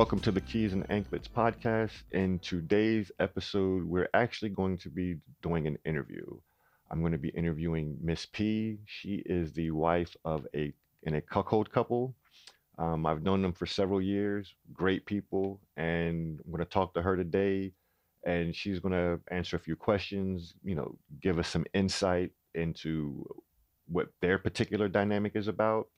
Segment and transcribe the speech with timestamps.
[0.00, 1.92] Welcome to the Keys and Anklets podcast.
[2.12, 6.24] In today's episode, we're actually going to be doing an interview.
[6.90, 8.78] I'm going to be interviewing Miss P.
[8.86, 12.14] She is the wife of a in a cuckold couple.
[12.78, 14.54] Um, I've known them for several years.
[14.72, 17.74] Great people, and I'm going to talk to her today,
[18.24, 20.54] and she's going to answer a few questions.
[20.64, 23.28] You know, give us some insight into
[23.86, 25.88] what their particular dynamic is about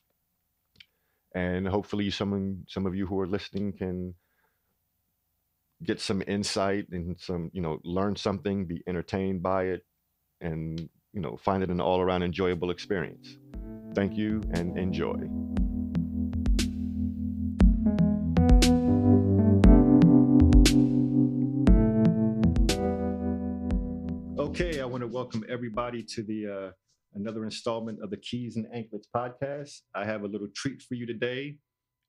[1.35, 4.15] and hopefully some some of you who are listening can
[5.83, 9.85] get some insight and some you know learn something be entertained by it
[10.41, 13.39] and you know find it an all-around enjoyable experience.
[13.95, 15.29] Thank you and enjoy.
[24.39, 26.71] Okay i want to welcome everybody to the uh,
[27.15, 29.81] another installment of the Keys and Anklets podcast.
[29.95, 31.57] I have a little treat for you today.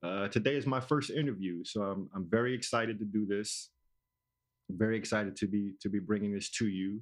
[0.04, 3.70] Uh, today is my first interview, so I'm I'm very excited to do this.
[4.70, 7.02] I'm very excited to be to be bringing this to you.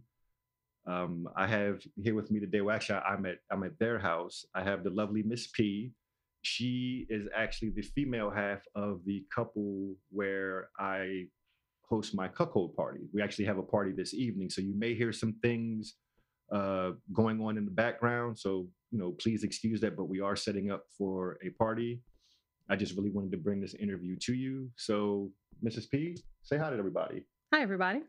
[0.88, 2.62] Um, I have here with me today.
[2.62, 4.46] Well, actually, I'm at I'm at their house.
[4.54, 5.92] I have the lovely Miss P.
[6.44, 11.26] She is actually the female half of the couple where I
[11.88, 13.02] host my cuckold party.
[13.14, 15.96] We actually have a party this evening, so you may hear some things
[16.52, 18.38] uh, going on in the background.
[18.38, 22.02] So, you know, please excuse that, but we are setting up for a party.
[22.70, 24.70] I just really wanted to bring this interview to you.
[24.76, 25.32] So,
[25.64, 25.90] Mrs.
[25.90, 27.24] P, say hi to everybody.
[27.54, 28.02] Hi, everybody.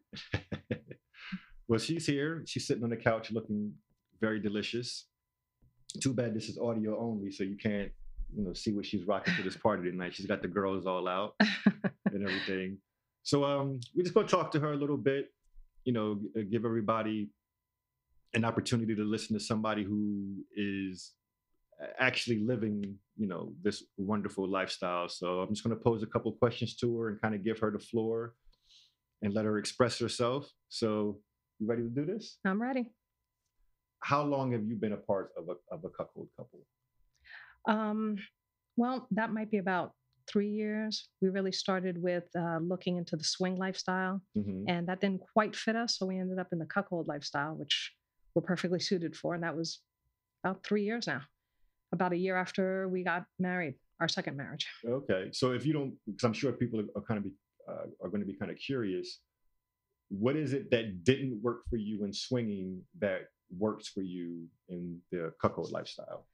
[1.69, 2.43] well, she's here.
[2.47, 3.73] She's sitting on the couch looking
[4.21, 5.07] very delicious.
[6.01, 7.91] Too bad this is audio only, so you can't,
[8.35, 10.15] you know, see what she's rocking to this party tonight.
[10.15, 12.79] She's got the girls all out and everything.
[13.25, 15.33] So um, we're just gonna talk to her a little bit,
[15.85, 16.21] you know,
[16.51, 17.29] give everybody
[18.35, 21.13] an opportunity to listen to somebody who is
[21.99, 25.09] actually living you know this wonderful lifestyle.
[25.09, 27.59] So i'm just going to pose a couple questions to her and kind of give
[27.59, 28.35] her the floor
[29.23, 30.51] and let her express herself.
[30.69, 31.19] So
[31.59, 32.39] you ready to do this?
[32.45, 32.91] I'm ready.
[34.01, 36.61] How long have you been a part of a, of a cuckold couple?
[37.69, 38.17] Um
[38.77, 39.93] well that might be about
[40.29, 41.09] three years.
[41.21, 44.65] We really started with uh, looking into the swing lifestyle mm-hmm.
[44.69, 47.93] and that didn't quite fit us so we ended up in the cuckold lifestyle which
[48.35, 49.35] were perfectly suited for.
[49.35, 49.81] And that was
[50.45, 51.23] about three years now,
[51.93, 54.67] about a year after we got married, our second marriage.
[54.87, 55.29] Okay.
[55.33, 57.33] So if you don't, because I'm sure people are, kind of be,
[57.69, 59.21] uh, are going to be kind of curious,
[60.09, 63.23] what is it that didn't work for you in swinging that
[63.57, 66.27] works for you in the cuckold lifestyle?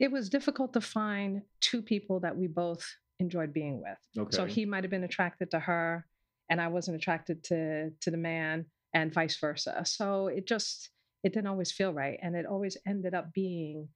[0.00, 2.84] It was difficult to find two people that we both
[3.20, 3.98] enjoyed being with.
[4.18, 4.36] Okay.
[4.36, 6.06] So he might have been attracted to her
[6.50, 9.82] and I wasn't attracted to to the man and vice versa.
[9.86, 10.90] So it just
[11.22, 12.18] it didn't always feel right.
[12.22, 13.88] And it always ended up being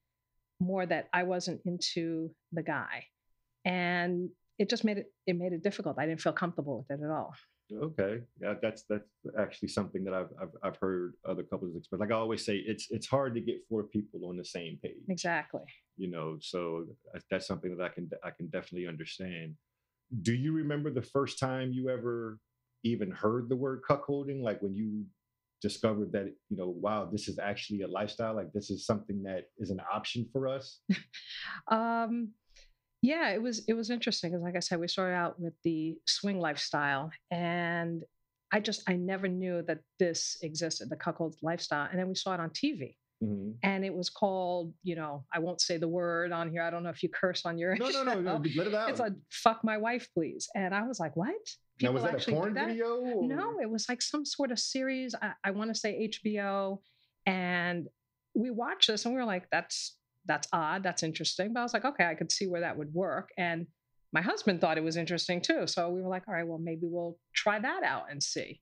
[0.60, 3.04] more that I wasn't into the guy.
[3.64, 5.98] And it just made it it made it difficult.
[5.98, 7.34] I didn't feel comfortable with it at all.
[7.72, 12.00] Okay, yeah, that's that's actually something that I've I've, I've heard other couples express.
[12.00, 15.02] Like I always say, it's it's hard to get four people on the same page.
[15.08, 15.62] Exactly.
[15.96, 16.86] You know, so
[17.28, 19.56] that's something that I can I can definitely understand.
[20.22, 22.38] Do you remember the first time you ever
[22.84, 24.42] even heard the word cuckolding?
[24.42, 25.04] Like when you
[25.62, 29.44] discovered that you know wow this is actually a lifestyle like this is something that
[29.58, 30.80] is an option for us?
[31.68, 32.32] Um
[33.02, 35.96] yeah it was it was interesting because like i said we started out with the
[36.06, 38.04] swing lifestyle and
[38.52, 42.34] i just i never knew that this existed the cuckold lifestyle and then we saw
[42.34, 43.50] it on tv mm-hmm.
[43.62, 46.82] and it was called you know i won't say the word on here i don't
[46.82, 49.12] know if you curse on your no no no, no let it out it's like
[49.30, 51.34] fuck my wife please and i was like what
[51.78, 52.68] People now, was that a porn that.
[52.68, 52.96] video?
[52.96, 53.28] Or?
[53.28, 55.14] No, it was like some sort of series.
[55.20, 56.78] I, I want to say HBO,
[57.26, 57.86] and
[58.34, 60.82] we watched this and we were like, "That's that's odd.
[60.82, 63.66] That's interesting." But I was like, "Okay, I could see where that would work." And
[64.12, 65.66] my husband thought it was interesting too.
[65.66, 68.60] So we were like, "All right, well, maybe we'll try that out and see."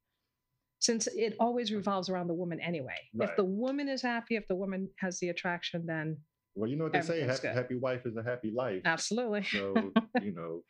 [0.85, 2.99] Since it always revolves around the woman anyway.
[3.15, 3.31] Right.
[3.31, 6.19] If the woman is happy, if the woman has the attraction, then
[6.55, 8.83] well, you know what they say: happy, happy wife is a happy life.
[8.85, 9.45] Absolutely.
[9.45, 9.75] So
[10.21, 10.61] you know,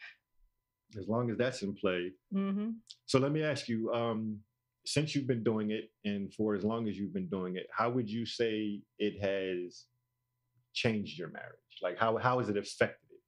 [0.97, 2.13] as long as that's in play.
[2.33, 2.71] Mm-hmm.
[3.07, 4.39] So let me ask you, um,
[4.87, 7.91] since you've been doing it and for as long as you've been doing it, how
[7.91, 9.87] would you say it has
[10.75, 11.59] changed your marriage?
[11.83, 13.21] Like how how has it affected it?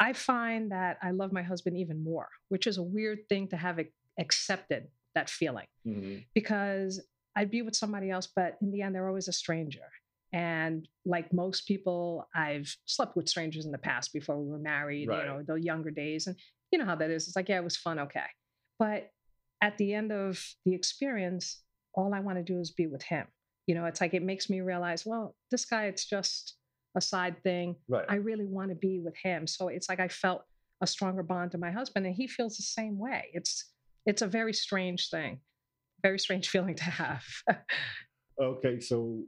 [0.00, 3.58] I find that I love my husband even more, which is a weird thing to
[3.58, 3.78] have
[4.18, 6.18] accepted that feeling mm-hmm.
[6.34, 7.04] because
[7.34, 9.80] I'd be with somebody else, but in the end, they're always a stranger.
[10.32, 15.08] And like most people, I've slept with strangers in the past before we were married,
[15.08, 15.22] right.
[15.22, 16.26] you know, the younger days.
[16.26, 16.36] And
[16.70, 17.26] you know how that is.
[17.26, 17.98] It's like, yeah, it was fun.
[17.98, 18.20] Okay.
[18.78, 19.10] But
[19.60, 21.62] at the end of the experience,
[21.94, 23.26] all I want to do is be with him.
[23.66, 26.56] You know, it's like it makes me realize, well, this guy, it's just
[26.96, 27.76] a side thing.
[27.88, 28.04] Right.
[28.08, 29.46] I really want to be with him.
[29.46, 30.42] So it's like I felt
[30.82, 33.72] a stronger bond to my husband and he feels the same way it's
[34.06, 35.40] it's a very strange thing
[36.02, 37.24] very strange feeling to have.
[38.40, 39.22] Okay so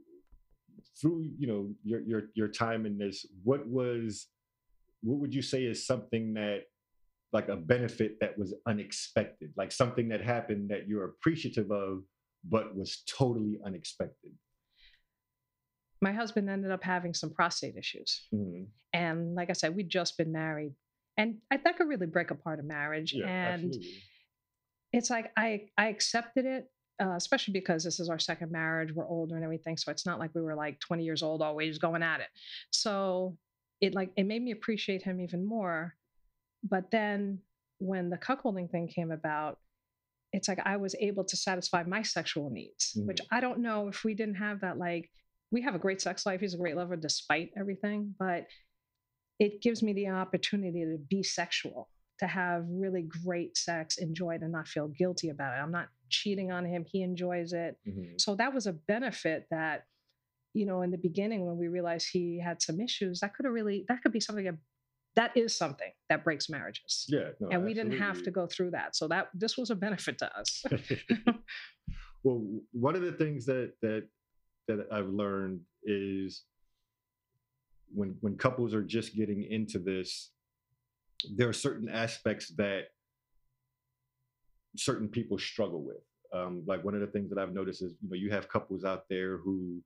[1.01, 4.27] through you know your your your time in this what was
[5.01, 6.63] what would you say is something that
[7.31, 9.51] like a benefit that was unexpected?
[9.55, 12.03] Like something that happened that you're appreciative of
[12.43, 14.31] but was totally unexpected?
[16.01, 18.27] My husband ended up having some prostate issues.
[18.33, 18.63] Mm-hmm.
[18.93, 20.73] and like i said we'd just been married.
[21.17, 23.13] And I, that could really break apart a marriage.
[23.13, 24.03] Yeah, and absolutely.
[24.93, 26.65] It's like i i accepted it
[27.01, 30.19] uh, especially because this is our second marriage we're older and everything so it's not
[30.19, 32.27] like we were like 20 years old always going at it
[32.71, 33.37] so
[33.81, 35.95] it like it made me appreciate him even more
[36.63, 37.39] but then
[37.79, 39.57] when the cuckolding thing came about
[40.33, 43.07] it's like i was able to satisfy my sexual needs mm-hmm.
[43.07, 45.09] which i don't know if we didn't have that like
[45.51, 48.45] we have a great sex life he's a great lover despite everything but
[49.39, 51.87] it gives me the opportunity to be sexual
[52.19, 55.61] to have really great sex enjoy it and not feel guilty about it.
[55.61, 56.85] I'm not cheating on him.
[56.85, 57.77] He enjoys it.
[57.87, 58.17] Mm-hmm.
[58.17, 59.83] so that was a benefit that
[60.53, 63.53] you know in the beginning when we realized he had some issues that could have
[63.53, 64.57] really that could be something that
[65.15, 67.05] that is something that breaks marriages.
[67.07, 67.73] Yeah no, and we absolutely.
[67.73, 68.95] didn't have to go through that.
[68.95, 70.63] So that this was a benefit to us.
[72.23, 72.43] Well
[72.73, 74.07] one of the things that that
[74.67, 76.43] that i've learned is
[77.93, 80.31] when when couples are just getting into this
[81.35, 82.85] there are certain aspects that
[84.77, 88.09] certain people struggle with um, like one of the things that i've noticed is you
[88.09, 89.81] know you have couples out there who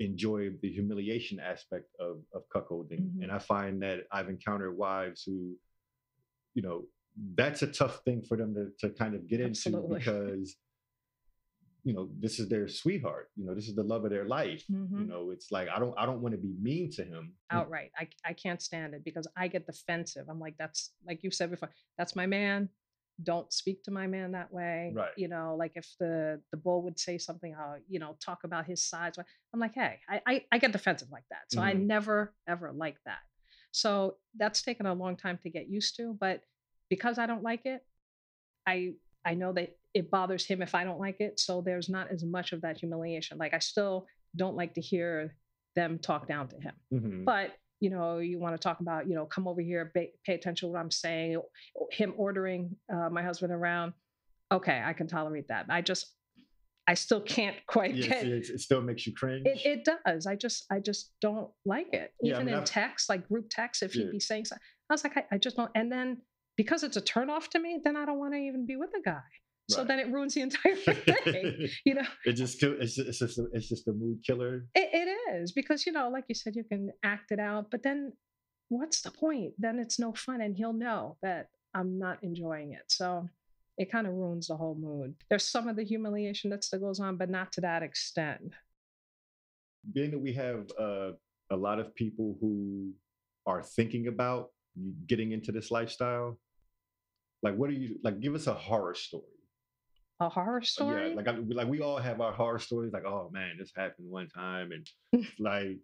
[0.00, 3.22] enjoy the humiliation aspect of of cuckolding mm-hmm.
[3.22, 5.54] and i find that i've encountered wives who
[6.54, 6.84] you know
[7.34, 9.96] that's a tough thing for them to, to kind of get Absolutely.
[9.96, 10.56] into because
[11.84, 14.64] you know this is their sweetheart you know this is the love of their life
[14.70, 15.00] mm-hmm.
[15.00, 17.90] you know it's like i don't i don't want to be mean to him outright
[17.98, 21.50] I, I can't stand it because i get defensive i'm like that's like you said
[21.50, 22.68] before that's my man
[23.22, 26.82] don't speak to my man that way right you know like if the the bull
[26.82, 29.14] would say something i'll you know talk about his size
[29.52, 31.68] i'm like hey i i, I get defensive like that so mm-hmm.
[31.68, 33.18] i never ever like that
[33.72, 36.42] so that's taken a long time to get used to but
[36.88, 37.84] because i don't like it
[38.66, 38.92] i
[39.24, 41.38] i know that it bothers him if I don't like it.
[41.38, 43.38] So there's not as much of that humiliation.
[43.38, 44.06] Like I still
[44.36, 45.34] don't like to hear
[45.76, 46.72] them talk down to him.
[46.92, 47.24] Mm-hmm.
[47.24, 50.34] But you know, you want to talk about, you know, come over here, pay, pay
[50.34, 51.42] attention to what I'm saying.
[51.90, 53.92] Him ordering uh, my husband around.
[54.52, 55.66] Okay, I can tolerate that.
[55.68, 56.06] I just,
[56.86, 58.24] I still can't quite yes, get.
[58.24, 59.46] It, it still makes you cringe.
[59.46, 60.28] It, it, does.
[60.28, 62.12] I just, I just don't like it.
[62.20, 64.04] Yeah, Even I mean, in I've, text, like group text, if yeah.
[64.04, 65.70] he'd be saying something, I was like, I, I just don't.
[65.74, 66.18] And then
[66.56, 69.02] because it's a turnoff to me, then I don't want to even be with the
[69.04, 69.22] guy.
[69.70, 69.76] Right.
[69.76, 71.68] So then it ruins the entire thing.
[71.84, 74.66] you know, it just it's just it's just a, it's just a mood killer.
[74.74, 77.82] It, it is because you know, like you said, you can act it out, but
[77.82, 78.12] then
[78.68, 79.52] what's the point?
[79.58, 82.84] Then it's no fun, and he'll know that I'm not enjoying it.
[82.88, 83.28] So
[83.78, 85.14] it kind of ruins the whole mood.
[85.30, 88.52] There's some of the humiliation that still goes on, but not to that extent.
[89.92, 91.12] Being that we have uh,
[91.50, 92.92] a lot of people who
[93.46, 94.48] are thinking about
[95.06, 96.38] getting into this lifestyle,
[97.42, 98.20] like what are you like?
[98.20, 99.22] Give us a horror story
[100.26, 101.10] a horror uh, story.
[101.10, 102.92] Yeah, like I, like we all have our horror stories.
[102.92, 105.78] Like, oh man, this happened one time, and like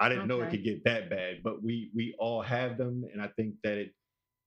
[0.00, 0.28] I didn't okay.
[0.28, 1.42] know it could get that bad.
[1.42, 3.94] But we we all have them, and I think that it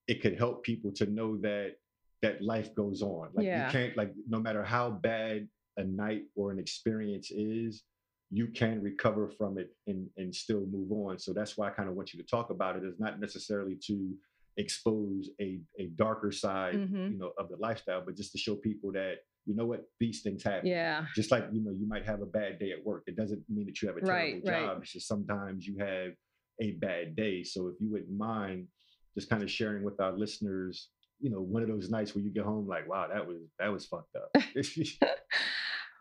[0.08, 1.74] it could help people to know that
[2.22, 3.28] that life goes on.
[3.34, 3.66] Like yeah.
[3.66, 7.82] you can't like no matter how bad a night or an experience is,
[8.30, 11.18] you can recover from it and and still move on.
[11.18, 12.84] So that's why I kind of want you to talk about it.
[12.84, 14.14] Is not necessarily to
[14.56, 17.12] expose a, a darker side, mm-hmm.
[17.12, 19.16] you know, of the lifestyle, but just to show people that,
[19.46, 20.68] you know what, these things happen.
[20.68, 21.06] Yeah.
[21.14, 23.04] Just like, you know, you might have a bad day at work.
[23.06, 24.68] It doesn't mean that you have a terrible right, job.
[24.68, 24.76] Right.
[24.82, 26.12] It's just sometimes you have
[26.60, 27.42] a bad day.
[27.42, 28.68] So if you wouldn't mind
[29.14, 30.88] just kind of sharing with our listeners,
[31.20, 33.72] you know, one of those nights where you get home like, wow, that was that
[33.72, 34.42] was fucked up.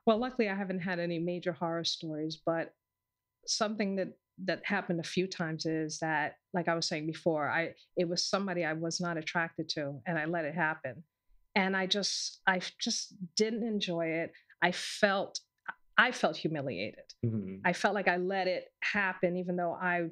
[0.05, 2.74] well, luckily I haven't had any major horror stories, but
[3.46, 4.10] something that
[4.46, 8.26] that happened a few times is that like i was saying before i it was
[8.26, 11.04] somebody i was not attracted to and i let it happen.
[11.56, 14.32] And i just i just didn't enjoy it.
[14.62, 15.40] I felt
[15.98, 17.06] i felt humiliated.
[17.26, 17.58] Mm-hmm.
[17.66, 20.10] i felt like i let it happen even though i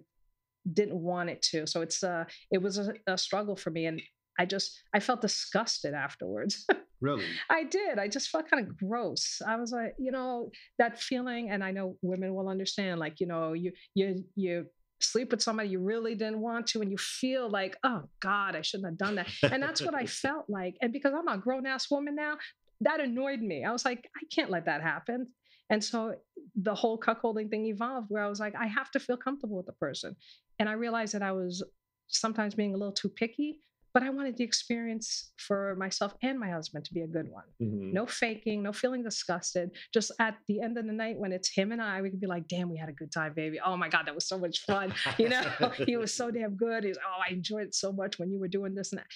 [0.73, 1.65] didn't want it to.
[1.67, 4.01] So it's uh it was a, a struggle for me and
[4.39, 6.65] i just i felt disgusted afterwards
[7.01, 7.23] Really?
[7.49, 7.97] I did.
[7.97, 9.41] I just felt kind of gross.
[9.47, 13.27] I was like, you know, that feeling, and I know women will understand, like, you
[13.27, 14.65] know, you you you
[15.01, 18.61] sleep with somebody you really didn't want to and you feel like oh god i
[18.61, 21.89] shouldn't have done that and that's what i felt like and because i'm a grown-ass
[21.89, 22.37] woman now
[22.81, 25.25] that annoyed me i was like i can't let that happen
[25.69, 26.15] and so
[26.63, 29.67] the whole cuckolding thing evolved where i was like i have to feel comfortable with
[29.67, 30.13] the person
[30.59, 31.63] and i realized that i was
[32.09, 33.59] sometimes being a little too picky,
[33.93, 37.45] but I wanted the experience for myself and my husband to be a good one.
[37.61, 37.93] Mm-hmm.
[37.93, 39.71] No faking, no feeling disgusted.
[39.93, 42.27] Just at the end of the night when it's him and I, we could be
[42.27, 43.59] like, damn, we had a good time, baby.
[43.63, 44.93] Oh my God, that was so much fun.
[45.17, 45.43] You know,
[45.85, 46.83] he was so damn good.
[46.83, 49.07] He's, oh, I enjoyed it so much when you were doing this and that.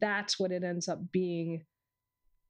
[0.00, 1.64] That's what it ends up being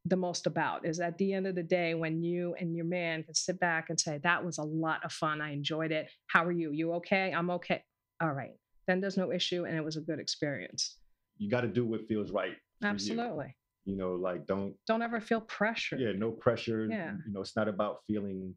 [0.06, 3.22] the most about is at the end of the day when you and your man
[3.22, 6.42] can sit back and say that was a lot of fun i enjoyed it how
[6.42, 7.82] are you you okay i'm okay
[8.22, 8.54] all right
[8.86, 10.96] then there's no issue and it was a good experience
[11.40, 12.56] you got to do what feels right.
[12.84, 13.56] Absolutely.
[13.84, 13.94] You.
[13.94, 13.98] you.
[13.98, 15.96] know, like don't don't ever feel pressure.
[15.96, 16.86] Yeah, no pressure.
[16.88, 17.12] Yeah.
[17.26, 18.54] You know, it's not about feeling,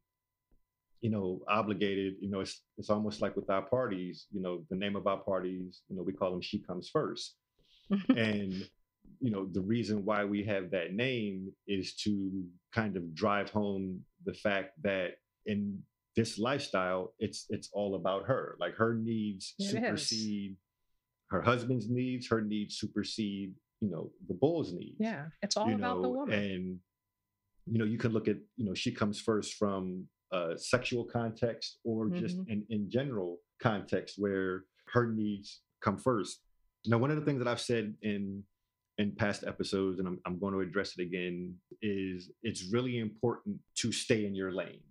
[1.02, 2.16] you know, obligated.
[2.20, 4.28] You know, it's it's almost like with our parties.
[4.32, 5.82] You know, the name of our parties.
[5.90, 7.36] You know, we call them "She Comes First.
[8.10, 8.54] and
[9.20, 14.02] you know the reason why we have that name is to kind of drive home
[14.26, 15.12] the fact that
[15.46, 15.80] in
[16.16, 20.56] this lifestyle it's it's all about her like her needs it supersede
[21.34, 24.98] her husband's needs, her needs supersede, you know, the bull's needs.
[25.00, 26.40] Yeah, it's all about know, the woman.
[26.40, 26.80] And
[27.66, 31.80] you know, you can look at, you know, she comes first from a sexual context
[31.84, 32.20] or mm-hmm.
[32.20, 36.40] just in, in general context where her needs come first.
[36.86, 38.44] Now, one of the things that I've said in
[39.00, 43.58] in past episodes, and I'm, I'm going to address it again, is it's really important
[43.78, 44.84] to stay in your lane.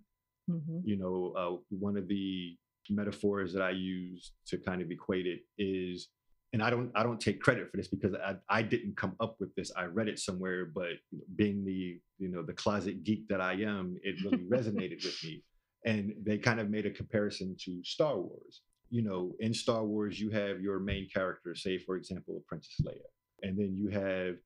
[0.50, 0.80] Mm-hmm.
[0.84, 2.56] You know, uh, one of the
[2.90, 6.08] metaphors that I use to kind of equate it is
[6.52, 9.37] and I don't I don't take credit for this because I, I didn't come up
[9.40, 9.73] with this.
[9.76, 10.92] I read it somewhere, but
[11.37, 15.42] being the you know the closet geek that I am, it really resonated with me.
[15.85, 18.62] And they kind of made a comparison to Star Wars.
[18.90, 23.00] You know, in Star Wars, you have your main character, say for example, Princess Leia,
[23.42, 24.37] and then you have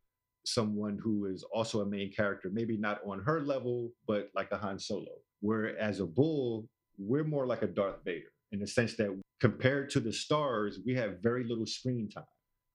[0.44, 4.56] someone who is also a main character, maybe not on her level, but like a
[4.56, 5.10] Han Solo.
[5.40, 10.00] Whereas a bull, we're more like a Darth Vader in the sense that compared to
[10.00, 12.24] the stars, we have very little screen time.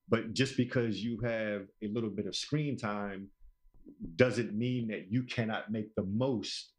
[0.08, 3.30] But just because you have a little bit of screen time
[4.16, 6.74] doesn't mean that you cannot make the most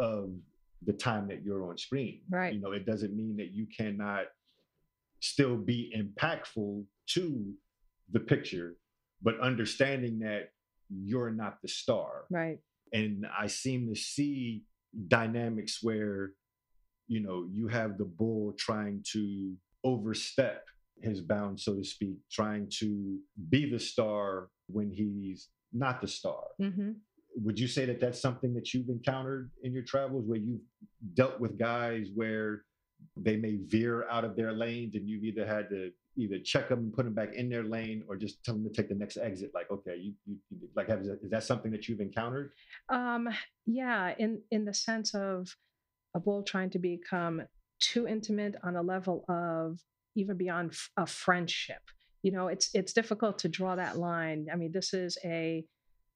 [0.00, 0.30] of
[0.86, 2.22] the time that you're on screen.
[2.30, 2.54] Right.
[2.54, 4.24] You know, it doesn't mean that you cannot
[5.20, 7.52] still be impactful to
[8.12, 8.76] the picture,
[9.20, 10.50] but understanding that
[10.88, 12.24] you're not the star.
[12.30, 12.58] Right.
[12.92, 14.62] And I seem to see
[15.08, 16.30] dynamics where
[17.08, 20.64] you know, you have the bull trying to overstep
[21.00, 23.18] his bounds, so to speak, trying to
[23.50, 26.42] be the star when he's not the star.
[26.60, 26.92] Mm-hmm.
[27.44, 30.62] Would you say that that's something that you've encountered in your travels where you've
[31.14, 32.62] dealt with guys where
[33.16, 36.78] they may veer out of their lanes and you've either had to either check them
[36.78, 39.18] and put them back in their lane or just tell them to take the next
[39.18, 42.52] exit like okay you, you, you like have, is that something that you've encountered
[42.88, 43.28] um
[43.66, 45.46] yeah in in the sense of
[46.16, 47.42] a bull trying to become
[47.78, 49.78] too intimate on a level of
[50.16, 51.82] even beyond a friendship.
[52.22, 54.46] You know, it's it's difficult to draw that line.
[54.52, 55.64] I mean, this is a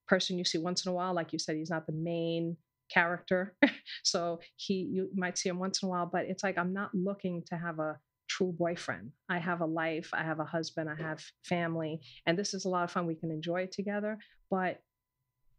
[0.08, 2.56] person you see once in a while, like you said, he's not the main
[2.92, 3.54] character,
[4.02, 6.08] so he you might see him once in a while.
[6.10, 9.12] But it's like I'm not looking to have a true boyfriend.
[9.28, 12.68] I have a life, I have a husband, I have family, and this is a
[12.68, 13.06] lot of fun.
[13.06, 14.18] We can enjoy it together,
[14.50, 14.80] but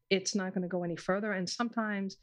[0.10, 1.32] it's not going to go any further.
[1.32, 2.18] And sometimes,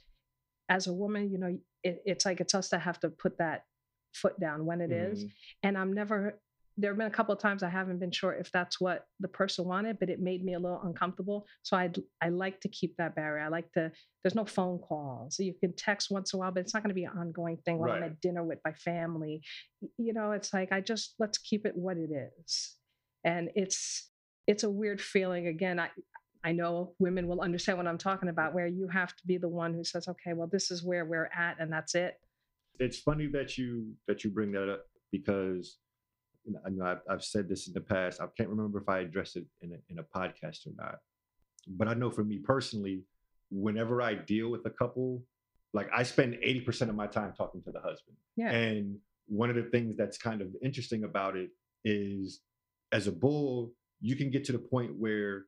[0.68, 3.64] as a woman, you know, it, it's like it's us that have to put that
[4.14, 5.12] foot down when it mm-hmm.
[5.12, 5.24] is.
[5.62, 6.38] And I'm never
[6.78, 9.26] there have been a couple of times I haven't been sure if that's what the
[9.26, 11.44] person wanted, but it made me a little uncomfortable.
[11.64, 11.90] So I
[12.22, 13.44] I like to keep that barrier.
[13.44, 13.90] I like to.
[14.22, 15.36] There's no phone calls.
[15.36, 17.18] So you can text once in a while, but it's not going to be an
[17.18, 17.96] ongoing thing when right.
[17.96, 19.42] I'm at dinner with my family.
[19.98, 22.76] You know, it's like I just let's keep it what it is,
[23.24, 24.08] and it's
[24.46, 25.48] it's a weird feeling.
[25.48, 25.90] Again, I
[26.44, 29.48] I know women will understand what I'm talking about, where you have to be the
[29.48, 32.20] one who says, okay, well, this is where we're at and that's it.
[32.78, 35.78] It's funny that you that you bring that up because
[36.44, 38.20] you know, I know I've, I've said this in the past.
[38.20, 40.98] I can't remember if I addressed it in a, in a podcast or not,
[41.66, 43.02] but I know for me personally,
[43.50, 45.24] whenever I deal with a couple,
[45.74, 48.16] like I spend 80% of my time talking to the husband.
[48.36, 48.50] Yeah.
[48.50, 51.50] And one of the things that's kind of interesting about it
[51.84, 52.40] is
[52.92, 55.44] as a bull, you can get to the point where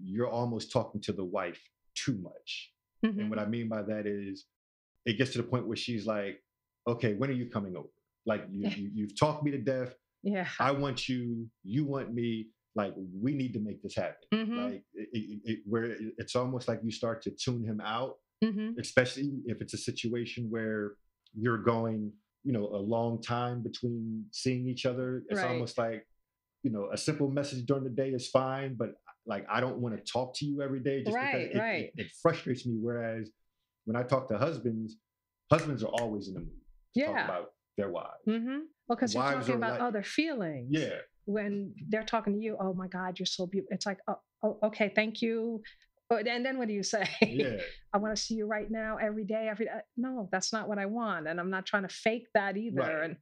[0.00, 1.60] you're almost talking to the wife
[1.94, 2.72] too much.
[3.04, 3.20] Mm-hmm.
[3.20, 4.46] And what I mean by that is
[5.06, 6.42] it gets to the point where she's like,
[6.86, 7.88] okay, when are you coming over?
[8.26, 9.94] Like you, you have talked me to death.
[10.22, 10.46] Yeah.
[10.58, 12.48] I want you, you want me.
[12.76, 14.28] Like we need to make this happen.
[14.32, 14.56] Mm-hmm.
[14.56, 18.78] Like it, it, it, where it's almost like you start to tune him out, mm-hmm.
[18.78, 20.92] especially if it's a situation where
[21.34, 22.12] you're going,
[22.44, 25.24] you know, a long time between seeing each other.
[25.28, 25.50] It's right.
[25.50, 26.06] almost like,
[26.62, 28.90] you know, a simple message during the day is fine, but
[29.26, 31.84] like I don't want to talk to you every day just right, because it, right.
[31.84, 32.76] it, it, frustrates me.
[32.80, 33.30] Whereas
[33.84, 34.96] when I talk to husbands,
[35.50, 36.50] husbands are always in the mood
[36.94, 37.06] to yeah.
[37.06, 37.46] talk about
[37.76, 38.08] their wives.
[38.28, 38.58] Mm-hmm.
[38.88, 40.68] Well, because you're talking about like, other feelings.
[40.70, 40.96] Yeah.
[41.24, 43.74] when they're talking to you, oh my God, you're so beautiful.
[43.74, 45.62] It's like, oh, oh okay, thank you.
[46.08, 47.08] But and then what do you say?
[47.22, 47.60] Yeah.
[47.94, 49.72] I want to see you right now, every day, every day.
[49.96, 52.80] No, that's not what I want, and I'm not trying to fake that either.
[52.80, 53.04] Right.
[53.04, 53.16] And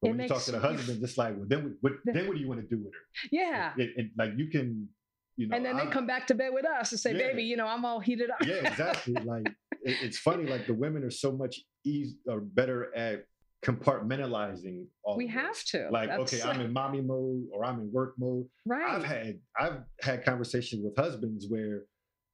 [0.00, 2.40] But when you talk to the husband, it's like, well, then what, then what do
[2.40, 3.28] you want to do with her?
[3.30, 4.88] yeah, It, it- like you can,
[5.36, 5.56] you know.
[5.56, 7.28] and then they I'm- come back to bed with us and say, Yeah.
[7.28, 8.44] baby, you know, I'm all heated up.
[8.46, 9.14] yeah, exactly.
[9.14, 9.46] Like
[9.82, 10.46] it, it's funny.
[10.46, 13.24] Like the women are so much easy or better at
[13.64, 15.16] compartmentalizing all.
[15.16, 15.88] we have to.
[15.90, 18.46] Like, That's- okay, I'm in mommy mode or I'm in work mode.
[18.66, 18.94] right.
[18.96, 21.82] I've had I've had conversations with husbands where,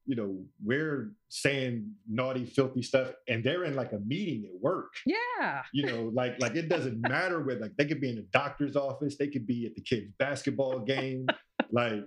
[0.06, 4.92] you know, we're saying naughty, filthy stuff, and they're in like a meeting at work.
[5.04, 5.62] yeah.
[5.72, 8.76] You know, like like it doesn't matter where like they could be in a doctor's
[8.76, 11.26] office, they could be at the kids' basketball game.
[11.70, 12.00] like,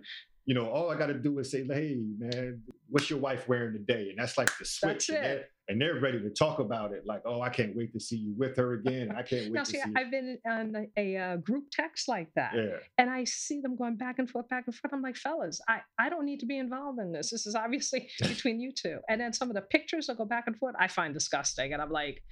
[0.46, 3.74] you know, all I got to do is say, "Hey, man, what's your wife wearing
[3.74, 5.10] today?" And that's like the switch.
[5.10, 7.04] And, they're, and they're ready to talk about it.
[7.06, 9.12] Like, "Oh, I can't wait to see you with her again.
[9.12, 12.08] I can't wait Now, to see, see." I've been on a, a, uh, group text
[12.08, 14.94] like that, yeah, and I see them going back and forth, back and forth.
[14.94, 17.30] I'm like, fellas, I, I don't need to be involved in this.
[17.30, 18.98] This is obviously between you two.
[19.10, 21.74] And then some of the pictures that go back and forth, I find disgusting.
[21.74, 22.24] And I'm like,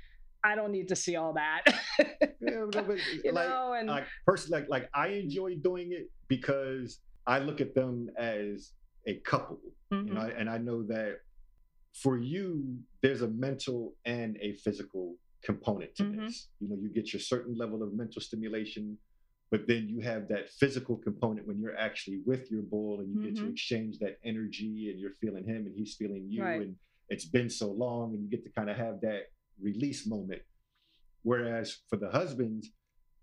[0.44, 1.63] I don't need to see all that.
[2.42, 6.10] yeah, but, but, you like, know, and like personally, like, like I enjoy doing it
[6.28, 8.74] because I look at them as
[9.05, 9.59] a couple,
[9.91, 10.07] Mhm.
[10.07, 11.13] you know, and I know that
[12.03, 15.05] for you, there's a mental and a physical
[15.43, 16.15] component to Mhm.
[16.25, 16.50] this.
[16.59, 18.98] You know, you get your certain level of mental stimulation,
[19.51, 23.19] but then you have that physical component when you're actually with your bull and you
[23.27, 23.51] get to Mhm.
[23.51, 26.62] exchange that energy and you're feeling him and he's feeling you Right.
[26.63, 26.75] and
[27.09, 29.24] it's been so long and you get to kind of have that
[29.59, 30.41] release moment.
[31.24, 32.72] Whereas for the husbands,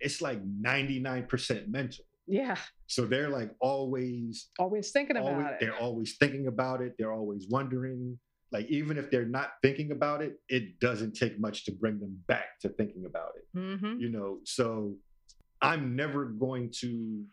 [0.00, 2.04] it's like 99% mental.
[2.26, 5.56] Yeah, So they're like always, always thinking about always it.
[5.60, 6.94] they're always thinking about it.
[6.98, 8.18] They're always wondering.
[8.52, 12.16] Like even if they're not thinking about it, it doesn't take much to bring them
[12.28, 13.44] back to thinking about it.
[13.58, 14.96] hmm You know, so
[15.60, 17.24] I'm never going to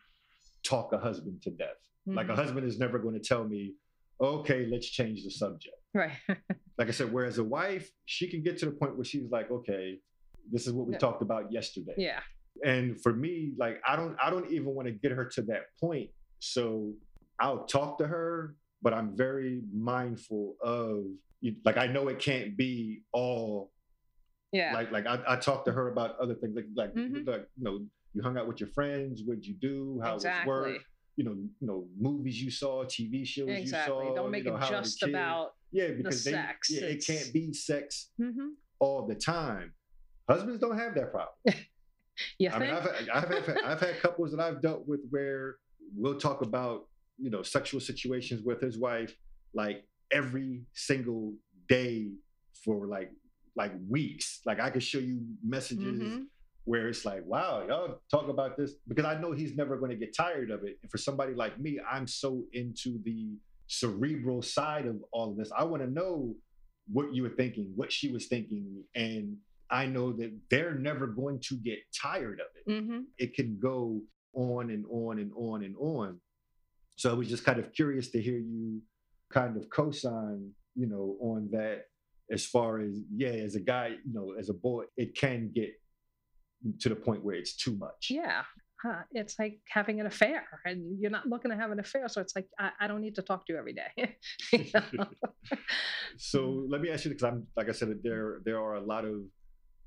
[0.66, 1.78] talk a husband to death.
[2.06, 2.36] Like a Mhm.
[2.36, 3.76] husband is never going to tell me,
[4.20, 5.76] okay, let's change the subject.
[5.94, 6.18] Right.
[6.80, 9.52] Like I said, whereas a wife, she can get to the point where she's like,
[9.52, 10.00] okay,
[10.52, 10.98] this is what we Yeah.
[11.06, 11.94] talked about yesterday.
[11.98, 12.22] yeah.
[12.64, 15.64] And for me, like I don't I don't even want to get her to that
[15.80, 16.10] point.
[16.40, 16.94] So
[17.40, 21.06] I'll talk to her, but I'm very mindful of
[21.66, 23.72] like I know it can't be all
[24.52, 24.74] Yeah.
[24.74, 27.28] like like I, I talked to her about other things like like, Mhm.
[27.28, 30.52] like you know you hung out with your friends what'd you do how exactly.
[30.52, 30.82] was work
[31.18, 34.06] you know you know movies you saw tv shows Exactly.
[34.06, 35.54] you saw Don't make you know, it the just about.
[35.72, 36.70] yeah because they, sex.
[36.70, 39.74] yeah, it can't be sex hmm all the time
[40.30, 41.36] husbands don't have that problem
[42.38, 42.64] You I think?
[42.64, 45.56] mean, I've, I've, had, I've had couples that I've dealt with where
[45.96, 49.16] we'll talk about, you know, sexual situations with his wife
[49.54, 51.34] like every single
[51.68, 52.12] day
[52.64, 53.12] for like
[53.56, 54.42] like weeks.
[54.46, 56.26] Like I could show you messages Mhm.
[56.66, 59.98] where it's like, wow, y'all talk about this because I know he's never going to
[59.98, 60.80] get tired of it.
[60.82, 65.52] And for somebody like me, I'm so into the cerebral side of all of this.
[65.56, 66.36] I want to know
[66.92, 69.38] what you were thinking, what she was thinking, and
[69.70, 72.72] I know that they're never going to get tired of it.
[72.72, 73.06] Mhm.
[73.18, 74.02] It can go
[74.34, 76.20] on and on and on and on.
[76.96, 78.82] So I was just kind of curious to hear you
[79.32, 81.86] kind of co-sign, you know, on that
[82.32, 85.72] as far as yeah, as a guy, you know, as a boy, it can get
[86.80, 88.08] to the point where it's too much.
[88.10, 88.44] Yeah.
[88.86, 92.08] Uh, it's like having an affair, and you're not looking to have an affair.
[92.10, 93.92] So it's like, I, I don't need to talk to you every day.
[94.52, 95.06] You?
[96.18, 99.06] So let me ask you because I'm like I said, there there are a lot
[99.06, 99.22] of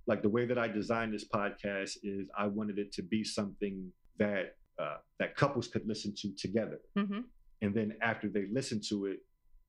[0.07, 3.90] like the way that I designed this podcast is I wanted it to be something
[4.19, 7.25] that uh, that couples could listen to together, Mhm.
[7.62, 9.21] and then after they listen to it,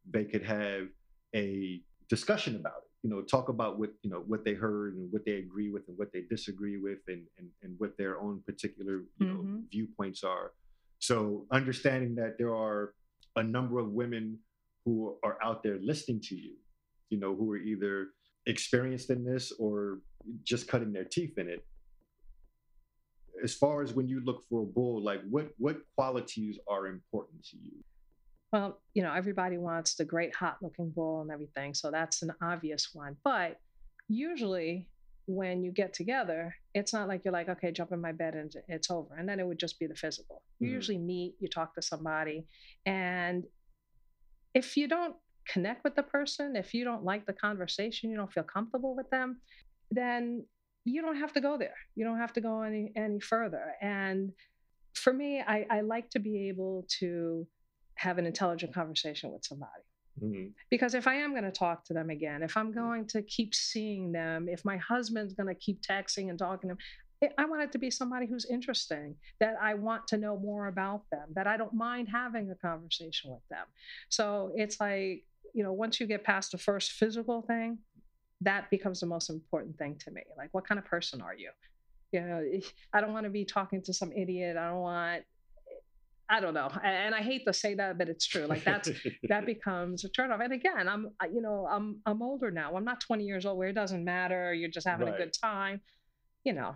[0.09, 0.89] they could have
[1.35, 2.89] a discussion about it.
[3.03, 5.87] You know, talk about what you know what they heard and what they agree with
[5.87, 9.69] and what they disagree with, and and, and what their own particular you know Mhm.
[9.71, 10.51] viewpoints are.
[10.99, 12.93] So understanding that there are
[13.35, 14.39] a number of women
[14.83, 16.55] who are out there listening to you,
[17.09, 18.09] you know, who are either
[18.47, 19.99] experienced in this or
[20.43, 21.63] just cutting their teeth in it.
[23.43, 27.43] As far as when you look for a bull, like what what qualities are important
[27.51, 27.83] to you?
[28.51, 31.73] Well, you know, everybody wants the great hot looking bull and everything.
[31.73, 33.17] So that's an obvious one.
[33.23, 33.59] But
[34.07, 34.89] usually
[35.25, 38.51] when you get together, it's not like you're like, okay, jump in my bed and
[38.69, 39.13] it's over.
[39.15, 40.41] And then it would just be the physical.
[40.59, 40.73] You Mhm.
[40.73, 42.47] usually meet, you talk to somebody.
[42.85, 43.45] And
[44.53, 45.17] if you don't
[45.51, 49.09] connect with the person, if you don't like the conversation, you don't feel comfortable with
[49.09, 49.39] them,
[49.91, 50.45] then
[50.85, 51.75] you don't have to go there.
[51.95, 53.73] You don't have to go any any further.
[53.81, 54.31] And
[54.93, 57.47] for me, I, I like to be able to
[57.95, 59.83] have an intelligent conversation with somebody.
[60.21, 60.53] Mhm.
[60.69, 63.53] Because if I am going to talk to them again, if I'm going to keep
[63.53, 67.63] seeing them, if my husband's going to keep texting and talking to them, I want
[67.63, 71.47] it to be somebody who's interesting, that I want to know more about them, that
[71.47, 73.65] I don't mind having a conversation with them.
[74.09, 75.23] So it's like,
[75.53, 77.79] you know, once you get past the first physical thing,
[78.41, 80.21] that becomes the most important thing to me.
[80.37, 81.49] Like, what kind of person are you?
[82.11, 82.61] You know, eh,
[82.93, 84.57] I don't want to be talking to some idiot.
[84.57, 85.23] I don't want eh,
[86.29, 86.69] I don't know.
[86.83, 88.45] And I hate to say that, but it's true.
[88.45, 88.89] Like that's
[89.29, 90.43] that becomes a turnoff.
[90.43, 92.75] And again, I'm you know, I'm I'm older now.
[92.75, 94.53] I'm not 20 years old where it doesn't matter.
[94.53, 95.15] You're just having right.
[95.15, 95.81] a good time.
[96.43, 96.75] You know,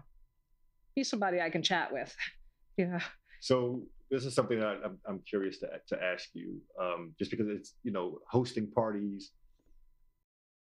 [0.95, 2.15] be somebody I can chat with.
[2.77, 3.01] Yeah.
[3.41, 7.47] So this is something that I'm, I'm curious to to ask you, um, just because
[7.47, 9.31] it's you know hosting parties.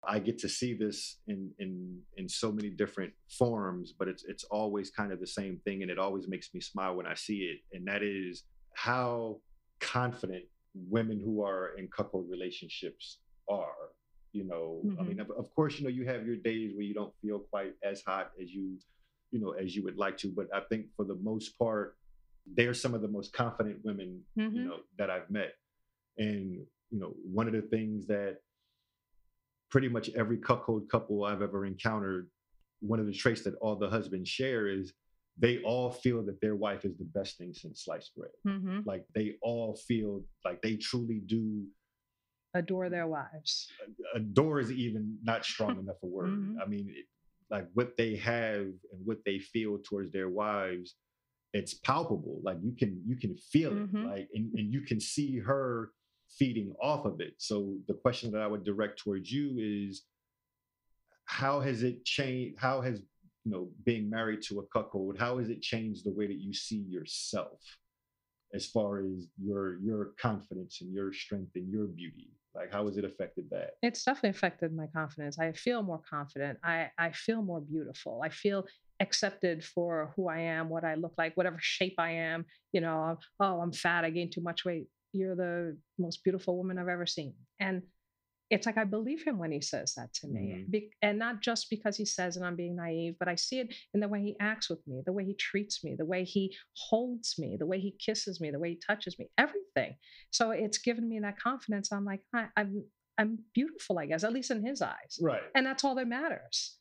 [0.08, 4.44] I get to see this in in in so many different forms, but it's it's
[4.44, 7.38] always kind of the same thing, and it always makes me smile when I see
[7.52, 7.76] it.
[7.76, 8.42] And that is
[8.74, 9.40] how
[9.80, 10.44] confident
[10.88, 13.92] women who are in cuckold relationships are.
[14.32, 15.00] You know, mm-hmm.
[15.00, 17.38] I mean, of, of, course, you know, you have your days where you don't feel
[17.38, 18.76] quite as hot as you,
[19.30, 20.28] you know, as you would like to.
[20.28, 21.96] But I think for the most part,
[22.54, 24.56] they're some of the most confident women, mm-hmm.
[24.56, 25.52] you know, that I've met.
[26.18, 28.38] And, you know, one of the things that
[29.70, 32.28] pretty much every cuckold couple I've ever encountered,
[32.80, 34.92] one of the traits that all the husbands share is
[35.38, 38.30] they all feel that their wife is the best thing since sliced bread.
[38.46, 38.80] Mm-hmm.
[38.86, 41.64] Like they all feel like they truly do
[42.54, 43.68] adore their wives.
[44.14, 46.30] Adore is even not strong enough a word.
[46.30, 46.60] Mm-hmm.
[46.62, 47.04] I mean, it,
[47.50, 50.94] like what they have and what they feel towards their wives,
[51.56, 52.40] it's palpable.
[52.42, 53.96] Like you can you can feel mm-hmm.
[53.96, 54.06] it.
[54.06, 55.92] Like and, and you can see her
[56.28, 57.34] feeding off of it.
[57.38, 60.02] So the question that I would direct towards you is
[61.24, 62.58] how has it changed?
[62.58, 63.02] How has
[63.46, 66.52] you know, being married to a cuckold, how has it changed the way that you
[66.52, 67.60] see yourself
[68.52, 72.30] as far as your your confidence and your strength and your beauty?
[72.56, 73.74] Like how has it affected that?
[73.82, 75.38] It's definitely affected my confidence.
[75.38, 76.58] I feel more confident.
[76.64, 78.20] I, I feel more beautiful.
[78.24, 78.66] I feel
[79.00, 82.44] accepted for who I am, what I look like, whatever shape I am.
[82.72, 84.86] You know, oh, I'm fat, I gained too much weight.
[85.12, 87.34] You're the most beautiful woman I've ever seen.
[87.60, 87.82] And
[88.48, 90.54] it's like I believe him when he says that to me.
[90.56, 90.70] Mm-hmm.
[90.70, 93.74] Be- and not just because he says and I'm being naive, but I see it
[93.92, 96.54] in the way he acts with me, the way he treats me, the way he
[96.76, 99.96] holds me, the way he kisses me, the way he touches me, everything.
[100.30, 101.90] So it's given me that confidence.
[101.90, 102.84] I'm like, I, I'm
[103.18, 105.18] I'm beautiful, I guess, at least in his eyes.
[105.20, 105.40] Right.
[105.54, 106.76] And that's all that matters.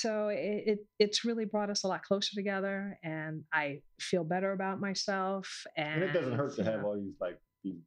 [0.00, 4.52] So it, it it's really brought us a lot closer together, and I feel better
[4.52, 5.64] about myself.
[5.76, 7.80] And, and it doesn't hurt to have all these like these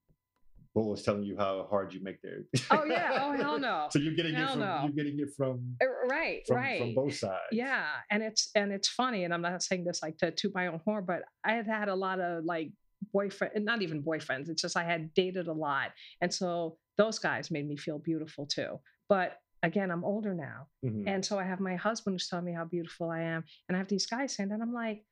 [0.74, 2.40] was telling you how hard you make their.
[2.72, 3.20] Oh yeah!
[3.22, 3.88] Oh hell no!
[3.92, 4.82] so you're getting hell it from no.
[4.84, 7.42] you're getting it from uh, right, from, right from both sides.
[7.52, 10.68] Yeah, and it's and it's funny, and I'm not saying this like to toot my
[10.68, 12.72] own horn, but I had had a lot of like
[13.14, 14.50] boyfriend, not even boyfriends.
[14.50, 15.92] It's just I had dated a lot,
[16.22, 18.80] and so those guys made me feel beautiful too.
[19.08, 21.08] But again, I'm older now, mm-hmm.
[21.08, 23.80] and so I have my husband who's telling me how beautiful I am, and I
[23.80, 25.04] have these guys saying that I'm like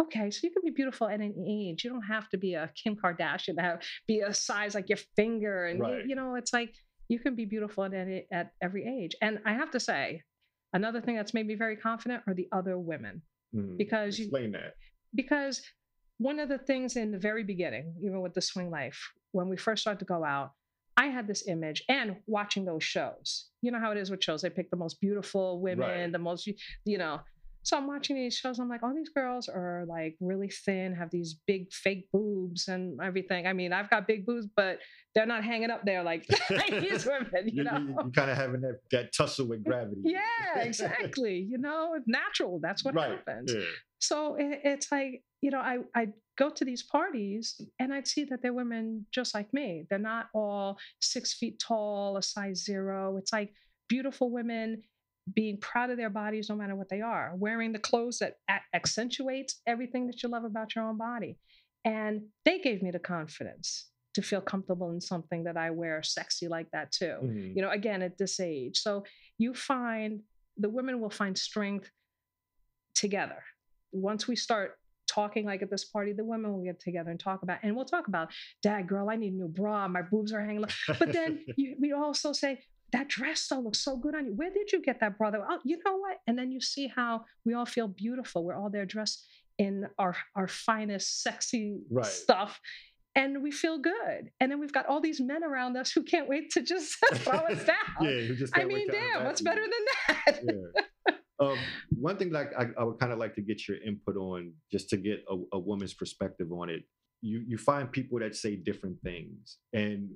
[0.00, 1.84] okay, so you can be beautiful at any age.
[1.84, 5.66] You don't have to be a Kim Kardashian, have be a size like your finger,
[5.66, 6.04] and right.
[6.04, 6.74] you, you, know, it's like
[7.08, 9.16] you can be beautiful at any, at every age.
[9.20, 10.22] And I have to say,
[10.72, 13.22] another thing that's made me very confident are the other women
[13.54, 14.74] mm, because explain you, that
[15.14, 15.62] because
[16.18, 19.00] one of the things in the very beginning, even with the swing life,
[19.32, 20.52] when we first started to go out,
[20.98, 23.46] I had this image and watching those shows.
[23.62, 24.42] You know how it is with shows.
[24.42, 26.12] They pick the most beautiful women, right.
[26.12, 26.50] the most,
[26.84, 27.20] you know,
[27.62, 28.58] so I'm watching these shows.
[28.58, 32.98] I'm like, all these girls are like really thin, have these big fake boobs and
[33.00, 33.46] everything.
[33.46, 34.78] I mean, I've got big boobs, but
[35.14, 36.26] they're not hanging up there like
[36.70, 37.46] these women.
[37.46, 40.00] You, know, you, are kind of having that, that tussle with gravity.
[40.02, 41.46] Yeah, exactly.
[41.48, 42.58] you know, natural.
[42.60, 43.10] That's what right.
[43.10, 43.52] happens.
[43.54, 43.60] Yeah.
[43.98, 48.24] So it, it's like, you know, I I go to these parties and I'd see
[48.24, 49.86] that they're women just like me.
[49.90, 53.16] They're not all six feet tall, a size zero.
[53.16, 53.52] It's like
[53.88, 54.82] beautiful women
[55.34, 58.76] being proud of their bodies no matter what they are, wearing the clothes that a-
[58.76, 61.38] accentuates everything that you love about your own body.
[61.84, 66.48] And they gave me the confidence to feel comfortable in something that I wear sexy
[66.48, 67.16] like that too.
[67.22, 67.52] Mm-hmm.
[67.56, 68.78] You know, again, at this age.
[68.78, 69.04] So
[69.38, 70.20] you find
[70.56, 71.90] the women will find strength
[72.94, 73.42] together.
[73.92, 77.42] Once we start talking like at this party, the women will get together and talk
[77.42, 78.30] about, and we'll talk about,
[78.62, 79.88] Dad, girl, I need a new bra.
[79.88, 80.60] My boobs are hanging.
[80.60, 80.94] Low.
[80.98, 82.60] But then you, we also say,
[82.92, 84.32] that dress though looks so good on you.
[84.32, 85.44] Where did you get that, brother?
[85.48, 86.18] Oh, you know what?
[86.26, 88.44] And then you see how we all feel beautiful.
[88.44, 89.26] We're all there dressed
[89.58, 92.06] in our our finest, sexy right.
[92.06, 92.60] stuff.
[93.14, 94.30] And we feel good.
[94.38, 97.38] And then we've got all these men around us who can't wait to just throw
[97.38, 97.76] us down.
[98.00, 99.70] yeah, just I mean, damn, what's better than
[100.26, 100.40] that?
[100.44, 100.82] yeah.
[101.40, 101.58] Um,
[101.90, 104.88] one thing that I, I would kind of like to get your input on, just
[104.90, 106.82] to get a, a woman's perspective on it.
[107.20, 110.10] You you find people that say different things, and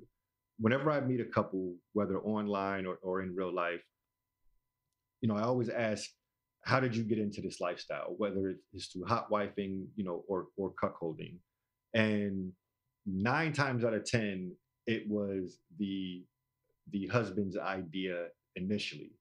[0.59, 3.81] whenever I meet a couple, whether online or, or in real life,
[5.21, 6.09] you know, I always ask,
[6.63, 8.15] how did you get into this lifestyle?
[8.17, 11.37] Whether it's through hot wifing, you know, or or cuckolding,
[11.93, 12.51] and
[13.05, 14.55] nine times out of ten,
[14.87, 16.23] it was the
[16.91, 19.11] the husband's idea initially.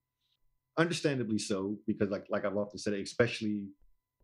[0.79, 3.67] Understandably so, because like like I've often said, especially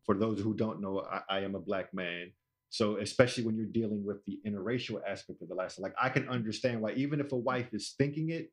[0.04, 2.32] for those who don't know, I, I am a black man.
[2.70, 6.28] So especially when you're dealing with the interracial aspect of the lifestyle, like I can
[6.28, 8.50] understand why even if a wife is thinking it,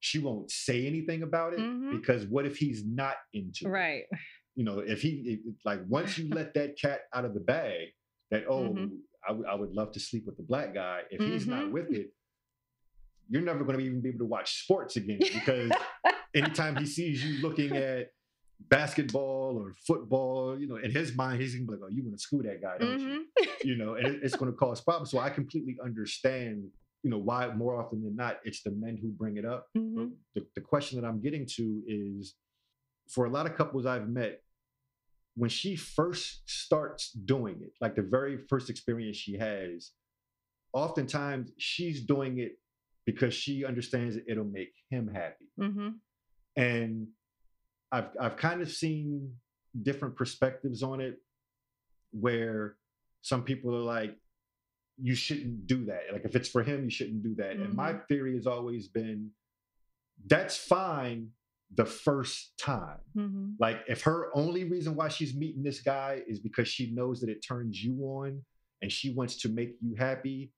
[0.00, 1.96] she won't say anything about it mm-hmm.
[1.96, 3.80] because what if he's not into right.
[3.80, 4.08] it?
[4.12, 4.20] Right.
[4.56, 7.88] You know, if he if, like once you let that cat out of the bag,
[8.30, 8.86] that oh, mm-hmm.
[9.26, 11.02] I, w- I would love to sleep with the black guy.
[11.10, 11.32] If mm-hmm.
[11.32, 11.72] he's not mm-hmm.
[11.72, 12.10] with it,
[13.28, 15.70] you're never going to even be able to watch sports again because
[16.34, 18.08] anytime he sees you looking at
[18.68, 22.16] basketball or football, you know, in his mind, he's gonna be like, "Oh, you want
[22.16, 23.08] to screw that guy, don't mm-hmm.
[23.08, 25.10] you?" You know, and it, it's going to cause problems.
[25.12, 26.64] So I completely understand,
[27.04, 29.68] you know, why more often than not it's the men who bring it up.
[29.76, 30.08] Mm-hmm.
[30.34, 32.34] The, the question that I'm getting to is,
[33.08, 34.40] for a lot of couples I've met,
[35.36, 39.92] when she first starts doing it, like the very first experience she has,
[40.72, 42.58] oftentimes she's doing it
[43.04, 45.50] because she understands that it'll make him happy.
[45.60, 45.88] Mm-hmm.
[46.56, 47.08] And
[47.90, 49.32] I've I've kind of seen
[49.80, 51.18] different perspectives on it
[52.12, 52.76] where
[53.22, 54.16] some people are like,
[55.00, 56.02] you shouldn't do that.
[56.12, 57.54] Like if it's for him, you shouldn't do that.
[57.54, 57.62] Mm-hmm.
[57.62, 58.04] And my mm-hmm.
[58.08, 59.30] theory has always been
[60.26, 61.28] that's fine
[61.74, 62.98] the first time.
[63.16, 63.52] Mm-hmm.
[63.58, 67.30] Like if her only reason why she's meeting this guy is because she knows that
[67.30, 68.42] it turns you on
[68.82, 70.52] and she wants to make you happy.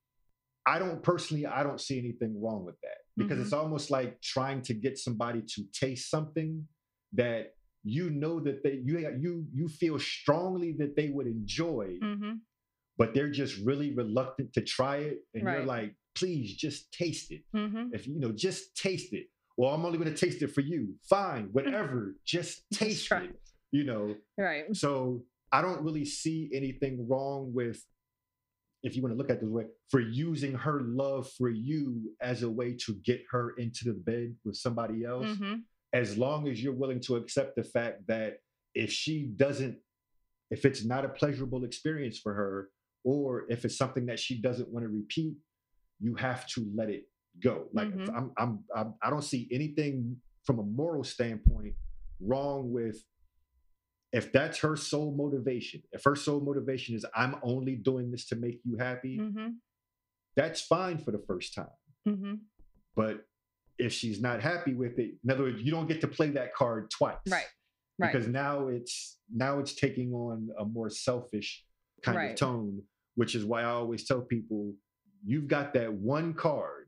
[0.67, 3.43] I don't personally, I don't see anything wrong with that because mm-hmm.
[3.43, 6.67] it's almost like trying to get somebody to taste something
[7.13, 7.53] that
[7.85, 12.33] you know that they you you you feel strongly that they would enjoy mm-hmm.
[12.97, 15.59] but they're just really reluctant to try it and right.
[15.59, 17.89] you're like please just taste it mm-hmm.
[17.93, 19.27] if you know just taste it
[19.59, 23.39] well i'm only going to taste it for you fine whatever just taste just it
[23.71, 25.23] you know right so
[25.53, 27.85] i don't really see anything wrong with
[28.85, 32.43] if you want to look at this way for using her love for you as
[32.43, 35.55] a way to get her into the bed with somebody else mm-hmm
[35.95, 38.39] as long as you're willing to accept the fact that
[38.75, 39.79] if she doesn't,
[40.51, 42.69] if it's not a pleasurable experience for her,
[43.05, 45.35] or if it's something that she doesn't want to repeat,
[46.01, 47.05] you have to let it
[47.41, 47.67] go.
[47.73, 48.15] Like mm-hmm.
[48.15, 51.75] I'm, I'm, I'm, I don't see anything from a moral standpoint
[52.21, 53.01] wrong with
[54.15, 55.83] if that's her sole motivation.
[55.91, 59.49] If her sole motivation is I'm only doing this to make you happy, mm-hmm.
[60.37, 61.67] that's fine for the first time.
[62.09, 62.35] Mm-hmm.
[62.95, 63.27] But
[63.77, 66.55] if she's not happy with it, in other words, you don't get to play that
[66.55, 67.17] card twice.
[67.29, 67.45] Right.
[67.99, 68.13] Right.
[68.13, 71.65] Because now it's now it's taking on a more selfish
[72.03, 72.31] kind right.
[72.31, 72.83] of tone,
[73.17, 74.75] which is why I always tell people,
[75.27, 76.87] you've got that one card.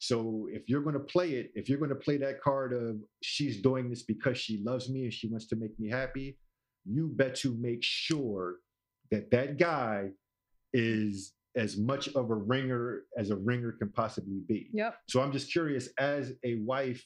[0.00, 2.96] So if you're going to play it, if you're going to play that card of
[3.22, 6.36] she's doing this because she loves me and she wants to make me happy,
[6.84, 8.56] you bet to make sure
[9.10, 10.10] that that guy
[10.72, 14.68] is as much of a ringer as a ringer can possibly be.
[14.72, 14.96] Yep.
[15.08, 17.04] So I'm just curious, as a wife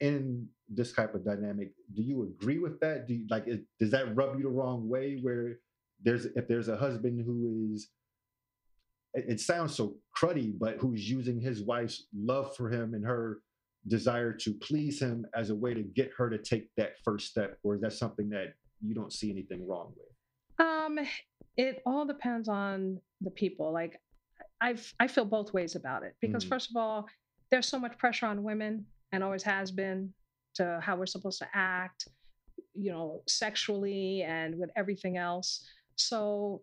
[0.00, 3.06] in this type of dynamic, do you agree with that?
[3.06, 5.18] Do you, like it, does that rub you the wrong way?
[5.22, 5.58] Where
[6.02, 7.88] there's if there's a husband who is,
[9.14, 13.38] it, it sounds so cruddy, but who's using his wife's love for him and her
[13.88, 17.56] desire to please him as a way to get her to take that first step,
[17.62, 18.54] or is that something that
[18.86, 20.66] you don't see anything wrong with?
[20.66, 20.98] Um,
[21.56, 23.72] it all depends on the people.
[23.72, 24.00] Like
[24.60, 26.48] I I feel both ways about it because mm.
[26.48, 27.06] first of all,
[27.50, 30.12] there's so much pressure on women and always has been
[30.54, 32.08] to how we're supposed to act,
[32.74, 35.66] you know, sexually and with everything else.
[35.96, 36.62] So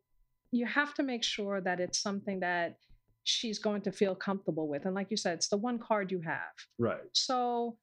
[0.51, 2.77] you have to make sure that it's something that
[3.23, 4.85] she's going to feel comfortable with.
[4.85, 6.53] And like you said, it's the one card you have.
[6.77, 7.01] Right.
[7.13, 7.77] So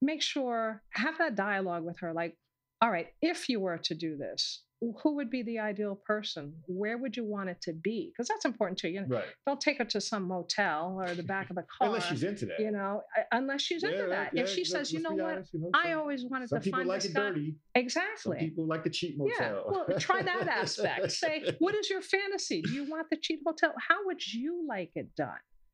[0.00, 2.36] make sure have that dialogue with her like
[2.80, 4.62] all right if you were to do this
[5.02, 6.54] who would be the ideal person?
[6.66, 8.12] Where would you want it to be?
[8.12, 8.88] Because that's important too.
[8.88, 9.24] You know, right.
[9.46, 11.88] don't take her to some motel or the back of a car.
[11.88, 12.60] unless she's into that.
[12.60, 14.30] You know, unless she's yeah, into that.
[14.34, 16.88] Yeah, if she says, you know what, honest, you know, I always wanted to find
[16.88, 17.28] like this guy.
[17.30, 17.56] Dirty.
[17.74, 18.38] Exactly.
[18.38, 19.34] Some people like the cheap motel.
[19.38, 19.52] Yeah.
[19.66, 21.12] Well, try that aspect.
[21.12, 22.62] Say, what is your fantasy?
[22.62, 23.72] Do you want the cheap motel?
[23.88, 25.28] How would you like it done?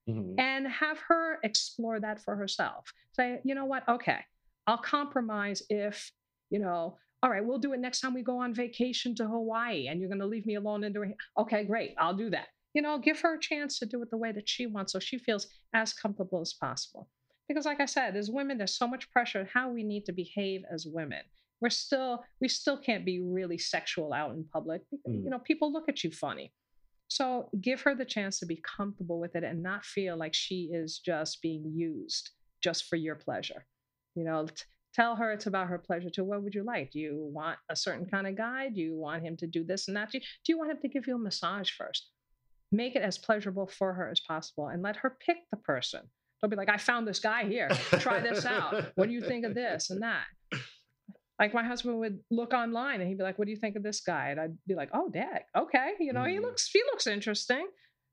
[0.08, 0.40] Mm-hmm.
[0.40, 2.92] And have her explore that for herself.
[3.12, 3.86] Say, you know what?
[3.88, 4.18] Okay,
[4.66, 6.10] I'll compromise if
[6.50, 9.88] you know all right, we'll do it next time we go on vacation to Hawaii
[9.88, 12.46] and you're going to leave me alone and doing, okay, great, I'll do that.
[12.72, 15.00] You know, give her a chance to do it the way that she wants so
[15.00, 17.08] she feels as comfortable as possible.
[17.48, 20.62] Because, like I said, as women, there's so much pressure how we need to behave
[20.72, 21.20] as women.
[21.60, 24.82] We're still, we still can't be really sexual out in public.
[25.06, 25.24] Mm.
[25.24, 26.52] You know, people look at you funny.
[27.08, 30.70] So give her the chance to be comfortable with it and not feel like she
[30.72, 32.30] is just being used
[32.62, 33.66] just for your pleasure.
[34.14, 34.46] You know,
[34.94, 36.24] Tell her it's about her pleasure too.
[36.24, 36.90] What would you like?
[36.90, 38.68] Do you want a certain kind of guy?
[38.68, 40.10] Do you want him to do this and that?
[40.10, 42.10] Do you, do you want him to give you a massage first?
[42.72, 46.02] Make it as pleasurable for her as possible and let her pick the person.
[46.40, 47.68] Don't be like, I found this guy here.
[47.98, 48.92] Try this out.
[48.96, 50.24] What do you think of this and that?
[51.38, 53.82] Like my husband would look online and he'd be like, "What do you think of
[53.82, 56.32] this guy?" And I'd be like, "Oh, Dad, okay, you know, mm.
[56.32, 57.66] he looks he looks interesting."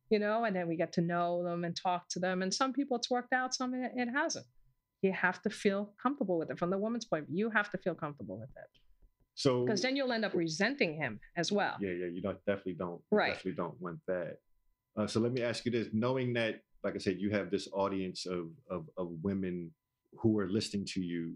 [0.10, 2.42] you know, and then we get to know them and talk to them.
[2.42, 4.46] And some people it's worked out, some it, it hasn't.
[5.02, 6.58] You have to feel comfortable with it.
[6.58, 8.80] From the woman's point of view, you have to feel comfortable with it.
[9.36, 11.76] So because then you'll end up resenting him as well.
[11.80, 13.34] Yeah, yeah, you don't definitely don't right.
[13.34, 14.38] definitely don't want that.
[14.98, 17.68] Uh, so let me ask you this: knowing that, like I said, you have this
[17.72, 19.72] audience of of, of women
[20.20, 21.36] who are listening to you,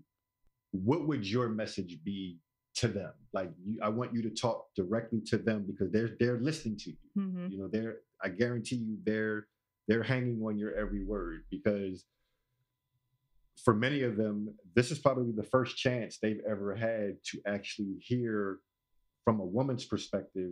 [0.71, 2.39] what would your message be
[2.75, 3.11] to them.
[3.33, 6.89] Like you, I want you to talk directly to them because they're they're listening to
[6.91, 6.97] you.
[7.17, 7.47] Mm-hmm.
[7.51, 9.47] You know, they're I guarantee you they're
[9.87, 12.05] they're hanging on your every word because
[13.63, 17.95] for many of them, this is probably the first chance they've ever had to actually
[17.99, 18.59] hear
[19.23, 20.51] from a woman's perspective,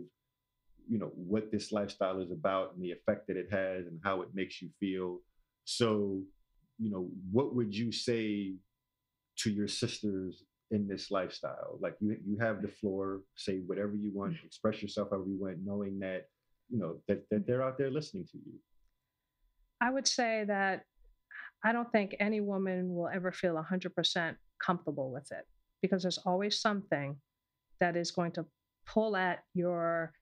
[0.88, 4.22] you know, what this lifestyle is about and the effect that it has and how
[4.22, 5.18] it makes you feel.
[5.64, 6.22] So,
[6.78, 8.54] you know, what would you say
[9.38, 11.78] to your sisters in this lifestyle.
[11.80, 14.44] Like you, you have the floor, say whatever you want, mm.
[14.44, 16.26] express yourself however you want, knowing that,
[16.68, 18.52] you know, that, that they're out there listening to you.
[19.80, 20.84] I would say that
[21.64, 25.46] I don't think any woman will ever feel 100% comfortable with it
[25.82, 27.16] because there's always something
[27.80, 28.46] that is going to
[28.86, 30.12] pull at your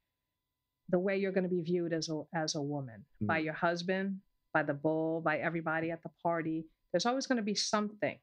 [0.91, 3.27] the way you're going to be viewed as a as a woman mm.
[3.27, 4.19] by your husband,
[4.55, 6.65] by the bull, by everybody at the party.
[6.93, 8.19] There's always going to be something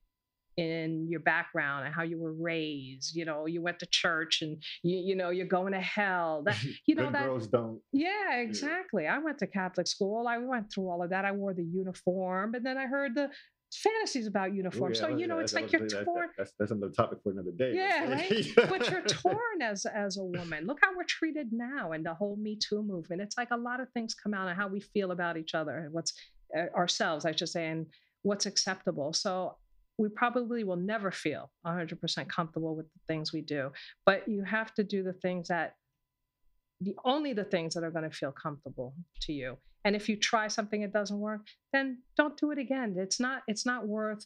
[0.58, 3.15] in your background and how you were raised.
[3.15, 6.44] You know, you went to church and you you know you're going to hell.
[6.46, 7.80] That you know that girls don't.
[7.91, 9.04] Yeah, exactly.
[9.04, 9.15] Yeah.
[9.15, 10.28] I went to Catholic school.
[10.28, 11.26] I went through all of that.
[11.26, 13.30] I wore the uniform, and then I heard the
[13.74, 14.94] fantasies about uniform.
[14.94, 16.30] yeah, so you know, it's like you're torn.
[16.38, 17.74] That's, that's another topic for another day.
[17.74, 18.46] Yeah, right.
[18.56, 20.65] but you're torn as as a woman.
[20.65, 23.22] Look how we're treated now, and the whole Me Too movement.
[23.22, 25.78] It's like a lot of things come out and how we feel about each other
[25.78, 26.13] and what's
[26.58, 27.88] uh, ourselves, I should say, and
[28.22, 29.13] what's acceptable.
[29.13, 29.58] So
[29.98, 33.72] we probably will never feel 100% comfortable with the things we do
[34.06, 35.76] but you have to do the things that
[36.82, 39.58] the only the things that are going to feel comfortable to you.
[39.84, 42.96] And if you try something it doesn't work then don't do it again.
[42.98, 44.26] It's not it's not worth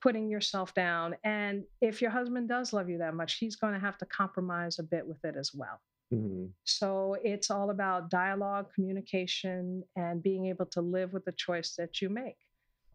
[0.00, 1.16] putting yourself down.
[1.24, 4.78] And if your husband does love you that much he's going to have to compromise
[4.78, 5.80] a bit with it as well.
[6.12, 6.48] Mm-hmm.
[6.64, 12.02] so it's all about dialogue communication and being able to live with the choice that
[12.02, 12.36] you make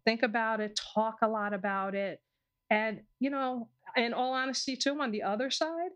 [0.08, 2.22] think about it, talk a lot about it.
[2.70, 3.68] And, you know,
[3.98, 5.92] in all honesty, too, on the other side,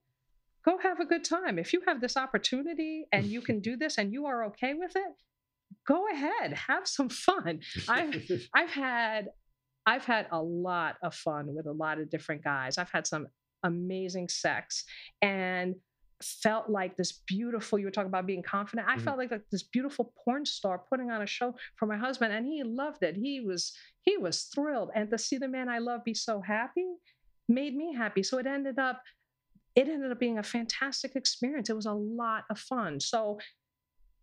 [0.65, 1.57] go have a good time.
[1.57, 4.91] If you have this opportunity and you can do this and you are okay with
[4.95, 5.13] it,
[5.87, 7.61] go ahead, have some fun.
[7.87, 9.29] I've I've had
[9.85, 12.77] I've had a lot of fun with a lot of different guys.
[12.77, 13.27] I've had some
[13.63, 14.83] amazing sex
[15.21, 15.75] and
[16.23, 18.87] felt like this beautiful you were talking about being confident.
[18.87, 19.03] I mm-hmm.
[19.03, 22.45] felt like, like this beautiful porn star putting on a show for my husband and
[22.45, 23.15] he loved it.
[23.15, 24.91] He was he was thrilled.
[24.95, 26.85] And to see the man i love be so happy
[27.47, 28.23] made me happy.
[28.23, 29.01] So it ended up
[29.75, 31.69] it ended up being a fantastic experience.
[31.69, 32.99] It was a lot of fun.
[32.99, 33.39] So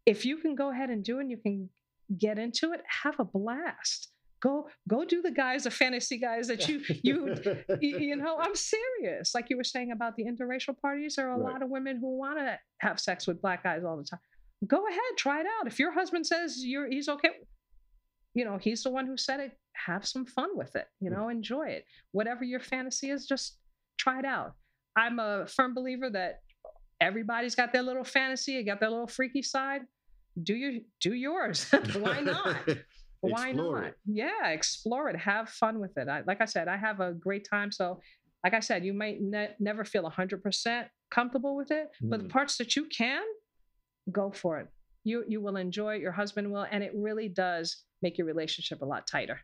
[0.04, 1.70] if you can go ahead and do it and you can
[2.18, 4.08] get into it have a blast
[4.40, 7.36] go go do the guys the fantasy guys that you you
[7.80, 8.54] you know i'm
[9.00, 9.34] serious.
[9.34, 11.52] Like you were saying about the interracial parties there are a right.
[11.52, 14.20] lot of women who want to have sex with black guys all the time
[14.66, 15.66] go ahead try it out.
[15.66, 17.30] If your husband says you're he's okay
[18.34, 21.16] you know he's the one who said it have some fun with it you mm.
[21.16, 21.84] know enjoy it.
[22.12, 23.58] Whatever your fantasy is just
[23.98, 24.54] try it out.
[24.96, 26.40] I'm a firm believer that
[27.00, 29.82] everybody's got their little fantasy you got their little freaky side.
[30.42, 31.66] Do your do yours.
[31.98, 32.56] Why not
[33.20, 33.84] why not?
[33.84, 33.94] It.
[34.06, 35.16] Yeah, explore it.
[35.16, 36.08] Have fun with it.
[36.08, 37.72] I, like I said, I have a great time.
[37.72, 38.00] So,
[38.44, 42.10] like I said, you might ne- never feel 100% comfortable with it, mm.
[42.10, 42.30] but the mm.
[42.30, 43.22] parts that you can,
[44.12, 44.68] go for it.
[45.04, 46.00] You you will enjoy it.
[46.00, 49.40] Your husband will, and it really does make your relationship a lot tighter.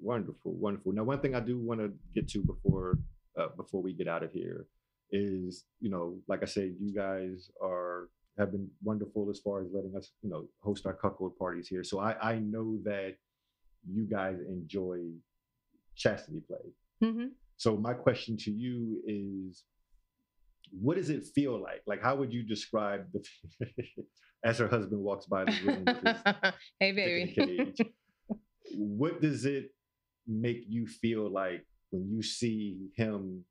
[0.00, 0.92] Wonderful, wonderful.
[0.92, 2.98] Now, one thing I do want to get to before
[3.38, 4.66] uh, before we get out of here
[5.10, 8.08] is, you know, like I said, you guys are
[8.38, 11.84] have been wonderful as far as letting us, you know, host our cuckold parties here.
[11.84, 13.16] So I, I know that
[13.88, 14.98] you guys enjoy
[15.96, 17.08] chastity play.
[17.08, 17.26] Mm-hmm.
[17.56, 19.64] So my question to you is,
[20.70, 21.82] what does it feel like?
[21.86, 23.24] Like, how would you describe the
[24.44, 26.52] as her husband walks by the room?
[26.80, 27.74] hey, baby.
[28.74, 29.70] what does it
[30.26, 33.44] make you feel like when you see him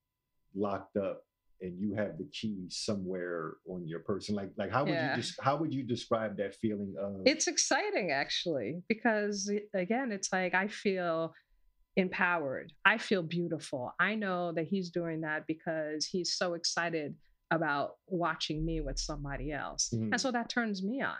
[0.55, 1.23] locked up
[1.61, 5.11] and you have the key somewhere on your person like like how would yeah.
[5.11, 10.31] you just how would you describe that feeling of it's exciting actually because again it's
[10.33, 11.33] like i feel
[11.95, 12.73] empowered.
[12.85, 13.93] I feel beautiful.
[13.99, 17.15] I know that he's doing that because he's so excited
[17.51, 19.89] about watching me with somebody else.
[19.93, 20.13] Mm-hmm.
[20.13, 21.15] And so that turns me on.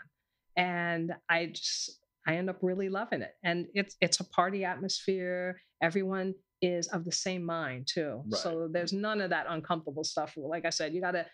[0.56, 3.32] And I just I end up really loving it.
[3.44, 5.60] And it's it's a party atmosphere.
[5.82, 6.34] Everyone
[6.64, 8.22] is of the same mind too.
[8.26, 8.40] Right.
[8.40, 10.32] So there's none of that uncomfortable stuff.
[10.36, 11.26] Like I said, you got to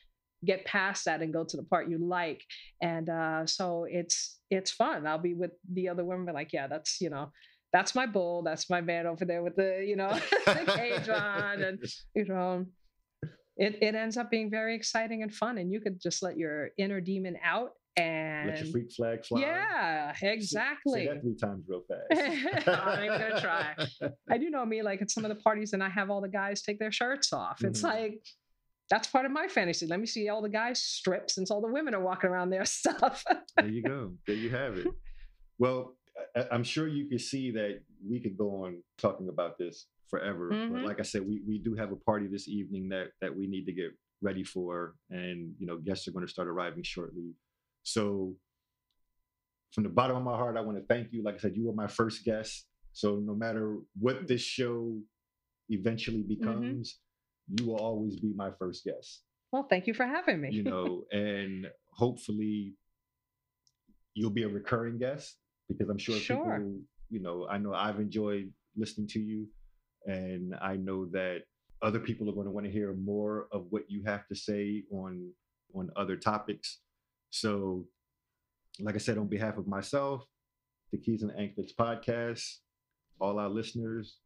[0.45, 2.43] get past that and go to the part you like.
[2.83, 5.07] And uh, so it's it's fun.
[5.07, 7.31] I'll be with the other women, like, yeah, that's you know,
[7.73, 11.63] that's my bull, that's my man over there with the you know the cage on,
[11.63, 11.79] and
[12.15, 12.67] you know.
[13.57, 16.71] It, it ends up being very exciting and fun, and you could just let your
[16.79, 19.41] inner demon out and let your freak flag fly.
[19.41, 21.01] Yeah, exactly.
[21.01, 22.69] Say, say that three times real fast.
[22.69, 23.75] I'm gonna try.
[24.31, 26.29] I do know me, like at some of the parties, and I have all the
[26.29, 27.59] guys take their shirts off.
[27.59, 27.67] Mm-hmm.
[27.67, 28.25] It's like
[28.91, 29.87] that's part of my fantasy.
[29.87, 32.65] Let me see all the guys strip since all the women are walking around their
[32.67, 33.25] stuff.
[33.57, 34.13] there you go.
[34.27, 34.87] There you have it.
[35.59, 35.97] Well,
[36.37, 40.51] I, am sure you can see that we could go on talking about this forever.
[40.51, 40.75] Mm-hmm.
[40.75, 43.47] But like I said, we, we do have a party this evening that that we
[43.47, 47.35] need to get ready for, and you know, guests are going to start arriving shortly.
[47.83, 48.35] So,
[49.73, 51.23] from the bottom of my heart, I want to thank you.
[51.23, 52.67] Like I said, you were my first guest.
[52.93, 54.99] So, no matter what this show
[55.69, 56.41] eventually mm-hmm.
[56.41, 56.99] becomes,
[57.51, 57.65] mm-hmm.
[57.65, 59.23] you will always be my first guest.
[59.53, 60.51] Well, thank you for having me.
[60.53, 62.75] you know, and hopefully
[64.15, 65.37] you'll be a recurring guest
[65.69, 66.37] because I'm sure, sure.
[66.37, 69.47] people, you know, I know I've enjoyed listening to you
[70.07, 71.43] and I know that
[71.83, 74.85] other people are going to want to hear more of what you have to say
[74.93, 75.31] on
[75.75, 76.81] on other topics.
[77.31, 77.87] So,
[78.81, 80.25] like I said, on behalf of myself,
[80.93, 82.45] the Keys and Anklets podcast,
[83.21, 84.19] all our listeners,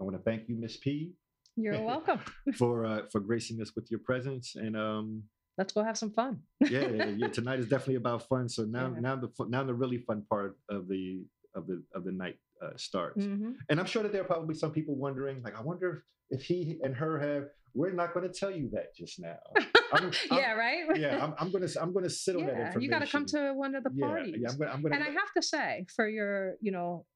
[0.00, 1.12] I want to thank you, Miss P.
[1.56, 2.20] You're welcome
[2.56, 5.22] for uh, for gracing us with your presence and um.
[5.56, 6.38] Let's go have some fun.
[6.70, 8.48] yeah, yeah, Tonight is definitely about fun.
[8.48, 9.00] So now, yeah.
[9.00, 11.24] now the now the really fun part of the
[11.56, 13.24] of the of the night uh, starts.
[13.24, 13.52] Mm-hmm.
[13.68, 16.78] And I'm sure that there are probably some people wondering, like, I wonder if he
[16.84, 17.48] and her have.
[17.74, 19.38] We're not going to tell you that just now.
[19.92, 20.84] I'm, yeah, right.
[20.96, 22.82] yeah, I'm, I'm, gonna I'm gonna sit on that information.
[22.82, 24.36] You got to come to one of the parties.
[24.38, 27.06] Yeah, I'm gonna, I'm gonna, and I have to say, for your, you know,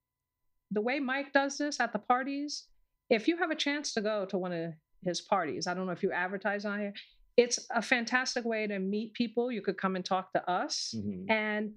[0.70, 2.66] the way Mike does this at the parties,
[3.11, 4.73] if you have a chance to go to one of
[5.05, 6.95] his parties, I don't know if you advertise on here.
[7.37, 9.51] It's a fantastic way to meet people.
[9.51, 11.31] You could come and talk to us, mm-hmm.
[11.31, 11.73] and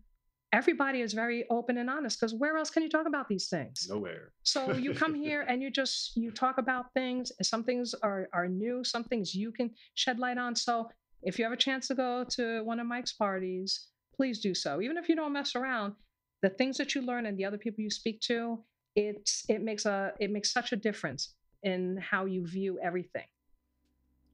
[0.56, 3.88] everybody is very open and honest because where else can you talk about these things?
[3.90, 4.32] Nowhere.
[4.44, 8.48] So you come here and you just you talk about things some things are are
[8.48, 10.56] new some things you can shed light on.
[10.56, 10.90] So
[11.24, 14.82] if you have a chance to go to one of mike's parties please do so.
[14.82, 15.94] Even if you don't mess around
[16.42, 18.64] the things that you learn and the other people you speak to
[18.96, 21.34] it's it makes a it makes such a difference
[21.64, 23.28] in how you view everything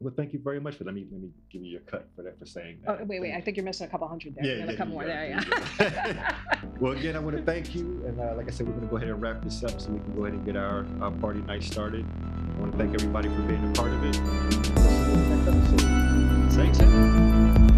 [0.02, 2.24] well, thank you very much for let me let me give you your cut for
[2.24, 3.00] that for saying that.
[3.02, 4.46] Oh wait, wait, I think you're missing a couple hundred there.
[4.46, 5.30] Yeah, yeah, a couple more there,
[5.80, 6.36] yeah.
[6.80, 8.90] well, again, I want to thank you, and uh, like I said, we're going to
[8.90, 11.12] go ahead and wrap this up so we can go ahead and get our, our
[11.12, 12.04] party night started.
[12.58, 14.16] I want to thank everybody for being a part of it.
[16.52, 17.71] Thanks.